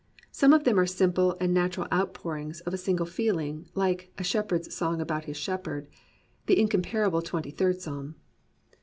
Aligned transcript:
Some 0.31 0.51
of 0.51 0.63
them 0.63 0.79
are 0.79 0.87
simple 0.87 1.37
and 1.39 1.53
natural 1.53 1.85
outpourings 1.93 2.61
of 2.61 2.73
a 2.73 2.75
single 2.79 3.05
feeling, 3.05 3.69
like 3.75 4.11
A 4.17 4.23
Shepherd^s 4.23 4.71
Song 4.71 4.99
about 4.99 5.25
His 5.25 5.37
Shepherd, 5.37 5.87
the 6.47 6.59
incomparable 6.59 7.21
Twenty 7.21 7.51
third 7.51 7.81
Psalm. 7.81 8.15